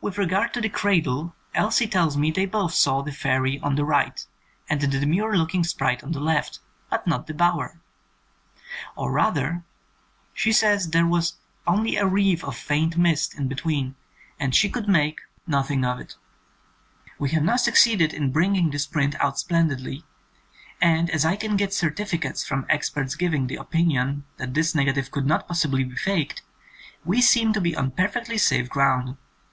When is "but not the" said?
6.90-7.32